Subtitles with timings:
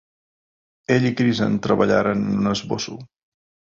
[0.95, 3.03] Ell i Krizan treballaren en un esbosso.